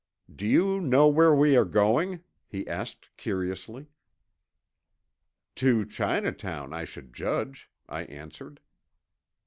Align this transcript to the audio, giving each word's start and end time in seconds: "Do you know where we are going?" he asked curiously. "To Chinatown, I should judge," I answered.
"Do 0.35 0.47
you 0.47 0.79
know 0.81 1.07
where 1.07 1.31
we 1.35 1.55
are 1.55 1.63
going?" 1.63 2.23
he 2.47 2.67
asked 2.67 3.11
curiously. 3.17 3.85
"To 5.57 5.85
Chinatown, 5.85 6.73
I 6.73 6.85
should 6.85 7.13
judge," 7.13 7.69
I 7.87 8.05
answered. 8.05 8.61